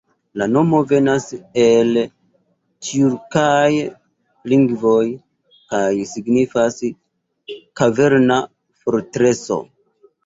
La 0.41 0.45
nomo 0.51 0.77
venas 0.91 1.25
el 1.63 1.99
tjurkaj 2.87 3.69
lingvoj 4.53 5.05
kaj 5.75 5.85
signifas 6.15 6.83
"kaverna 7.83 8.43
fortreso". 8.83 9.65